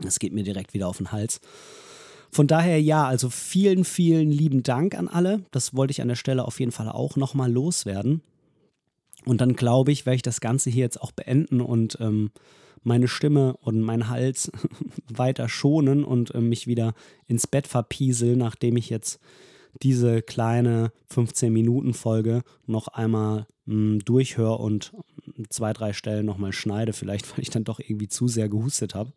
Das 0.00 0.18
geht 0.18 0.32
mir 0.32 0.44
direkt 0.44 0.72
wieder 0.72 0.88
auf 0.88 0.96
den 0.98 1.12
Hals. 1.12 1.40
Von 2.30 2.46
daher 2.46 2.80
ja, 2.80 3.06
also 3.06 3.28
vielen, 3.28 3.84
vielen 3.84 4.30
lieben 4.30 4.62
Dank 4.62 4.94
an 4.96 5.08
alle. 5.08 5.42
Das 5.50 5.74
wollte 5.74 5.90
ich 5.90 6.00
an 6.00 6.08
der 6.08 6.14
Stelle 6.14 6.44
auf 6.44 6.60
jeden 6.60 6.72
Fall 6.72 6.88
auch 6.88 7.16
nochmal 7.16 7.50
loswerden. 7.50 8.22
Und 9.24 9.40
dann 9.40 9.54
glaube 9.54 9.92
ich, 9.92 10.06
werde 10.06 10.16
ich 10.16 10.22
das 10.22 10.40
Ganze 10.40 10.70
hier 10.70 10.84
jetzt 10.84 11.00
auch 11.00 11.12
beenden 11.12 11.60
und 11.60 11.98
ähm, 12.00 12.30
meine 12.82 13.08
Stimme 13.08 13.56
und 13.58 13.80
meinen 13.80 14.08
Hals 14.08 14.50
weiter 15.12 15.48
schonen 15.48 16.04
und 16.04 16.34
äh, 16.34 16.40
mich 16.40 16.66
wieder 16.66 16.94
ins 17.26 17.46
Bett 17.46 17.66
verpieseln, 17.66 18.38
nachdem 18.38 18.76
ich 18.76 18.88
jetzt 18.88 19.20
diese 19.82 20.22
kleine 20.22 20.92
15-Minuten-Folge 21.12 22.42
noch 22.66 22.88
einmal 22.88 23.46
hm, 23.66 24.00
durchhöre 24.04 24.58
und 24.58 24.92
zwei, 25.48 25.72
drei 25.72 25.92
Stellen 25.92 26.26
nochmal 26.26 26.52
schneide, 26.52 26.92
vielleicht 26.92 27.30
weil 27.32 27.42
ich 27.42 27.50
dann 27.50 27.64
doch 27.64 27.80
irgendwie 27.80 28.08
zu 28.08 28.28
sehr 28.28 28.48
gehustet 28.48 28.94
habe. 28.94 29.12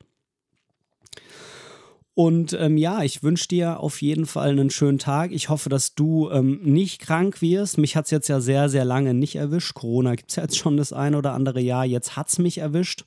Und 2.15 2.53
ähm, 2.53 2.77
ja, 2.77 3.01
ich 3.01 3.23
wünsche 3.23 3.47
dir 3.47 3.79
auf 3.79 4.01
jeden 4.01 4.27
Fall 4.27 4.51
einen 4.51 4.69
schönen 4.69 4.99
Tag. 4.99 5.31
Ich 5.31 5.49
hoffe, 5.49 5.69
dass 5.69 5.95
du 5.95 6.29
ähm, 6.29 6.59
nicht 6.61 6.99
krank 6.99 7.41
wirst. 7.41 7.79
Mich 7.79 7.95
hat 7.95 8.05
es 8.05 8.11
jetzt 8.11 8.27
ja 8.27 8.39
sehr, 8.39 8.69
sehr 8.69 8.85
lange 8.85 9.15
nicht 9.15 9.35
erwischt. 9.35 9.73
Corona 9.73 10.13
gibt 10.13 10.29
es 10.29 10.35
ja 10.35 10.43
jetzt 10.43 10.57
schon 10.57 10.77
das 10.77 10.93
ein 10.93 11.15
oder 11.15 11.33
andere 11.33 11.59
Jahr. 11.59 11.85
Jetzt 11.85 12.15
hat 12.15 12.29
es 12.29 12.37
mich 12.37 12.59
erwischt. 12.59 13.05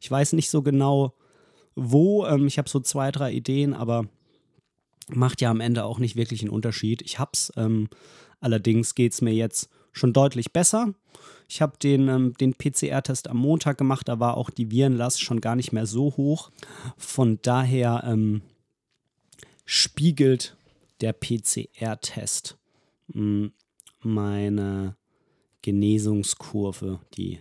Ich 0.00 0.10
weiß 0.10 0.32
nicht 0.32 0.50
so 0.50 0.62
genau, 0.62 1.14
wo. 1.76 2.26
Ähm, 2.26 2.48
ich 2.48 2.58
habe 2.58 2.68
so 2.68 2.80
zwei, 2.80 3.12
drei 3.12 3.32
Ideen, 3.32 3.74
aber 3.74 4.06
macht 5.08 5.40
ja 5.40 5.50
am 5.50 5.60
Ende 5.60 5.84
auch 5.84 6.00
nicht 6.00 6.16
wirklich 6.16 6.42
einen 6.42 6.50
Unterschied. 6.50 7.02
Ich 7.02 7.20
hab's. 7.20 7.52
Ähm, 7.56 7.88
allerdings 8.40 8.96
geht 8.96 9.12
es 9.12 9.22
mir 9.22 9.34
jetzt 9.34 9.70
schon 9.92 10.12
deutlich 10.12 10.52
besser. 10.52 10.94
Ich 11.48 11.62
habe 11.62 11.78
den, 11.82 12.08
ähm, 12.08 12.34
den 12.34 12.54
PCR-Test 12.54 13.28
am 13.28 13.38
Montag 13.38 13.78
gemacht, 13.78 14.08
da 14.08 14.20
war 14.20 14.36
auch 14.36 14.50
die 14.50 14.70
Virenlast 14.70 15.22
schon 15.22 15.40
gar 15.40 15.56
nicht 15.56 15.72
mehr 15.72 15.86
so 15.86 16.16
hoch. 16.16 16.50
Von 16.96 17.38
daher 17.42 18.04
ähm, 18.06 18.42
spiegelt 19.64 20.56
der 21.00 21.12
PCR-Test 21.12 22.58
hm, 23.12 23.52
meine 24.00 24.96
Genesungskurve, 25.62 27.00
die 27.16 27.40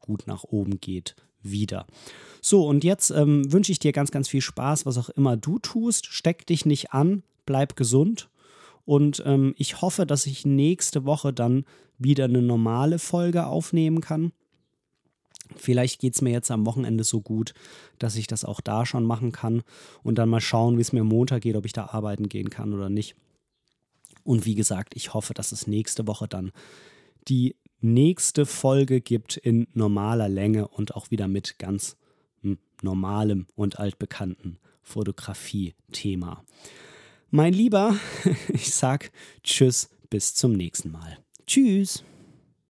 gut 0.00 0.26
nach 0.26 0.44
oben 0.44 0.80
geht, 0.80 1.14
wieder. 1.42 1.86
So, 2.40 2.66
und 2.66 2.84
jetzt 2.84 3.10
ähm, 3.10 3.52
wünsche 3.52 3.72
ich 3.72 3.78
dir 3.78 3.92
ganz, 3.92 4.10
ganz 4.10 4.28
viel 4.28 4.40
Spaß, 4.40 4.86
was 4.86 4.98
auch 4.98 5.08
immer 5.10 5.36
du 5.36 5.58
tust. 5.58 6.06
Steck 6.06 6.46
dich 6.46 6.66
nicht 6.66 6.92
an, 6.92 7.22
bleib 7.46 7.76
gesund. 7.76 8.28
Und 8.84 9.22
ähm, 9.26 9.54
ich 9.56 9.80
hoffe, 9.80 10.06
dass 10.06 10.26
ich 10.26 10.44
nächste 10.44 11.04
Woche 11.04 11.32
dann 11.32 11.64
wieder 11.98 12.24
eine 12.24 12.42
normale 12.42 12.98
Folge 12.98 13.46
aufnehmen 13.46 14.00
kann. 14.00 14.32
Vielleicht 15.56 16.00
geht 16.00 16.14
es 16.14 16.22
mir 16.22 16.30
jetzt 16.30 16.50
am 16.50 16.66
Wochenende 16.66 17.04
so 17.04 17.20
gut, 17.20 17.54
dass 17.98 18.16
ich 18.16 18.26
das 18.26 18.44
auch 18.44 18.60
da 18.60 18.86
schon 18.86 19.04
machen 19.04 19.32
kann 19.32 19.62
und 20.02 20.16
dann 20.16 20.28
mal 20.28 20.40
schauen, 20.40 20.78
wie 20.78 20.82
es 20.82 20.92
mir 20.92 21.04
Montag 21.04 21.42
geht, 21.42 21.56
ob 21.56 21.66
ich 21.66 21.72
da 21.72 21.86
arbeiten 21.86 22.28
gehen 22.28 22.50
kann 22.50 22.72
oder 22.72 22.88
nicht. 22.88 23.14
Und 24.24 24.46
wie 24.46 24.54
gesagt, 24.54 24.94
ich 24.96 25.14
hoffe, 25.14 25.34
dass 25.34 25.52
es 25.52 25.66
nächste 25.66 26.06
Woche 26.06 26.28
dann 26.28 26.52
die 27.28 27.56
nächste 27.80 28.46
Folge 28.46 29.00
gibt 29.00 29.36
in 29.36 29.66
normaler 29.74 30.28
Länge 30.28 30.68
und 30.68 30.94
auch 30.94 31.10
wieder 31.10 31.28
mit 31.28 31.58
ganz 31.58 31.96
hm, 32.42 32.58
normalem 32.82 33.46
und 33.54 33.78
altbekannten 33.78 34.58
Fotografie-Thema. 34.82 36.44
Mein 37.34 37.54
Lieber, 37.54 37.96
ich 38.52 38.74
sag 38.74 39.10
Tschüss, 39.42 39.88
bis 40.10 40.34
zum 40.34 40.52
nächsten 40.52 40.90
Mal. 40.90 41.16
Tschüss. 41.46 42.04